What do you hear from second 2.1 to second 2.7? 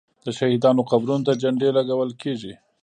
کیږي.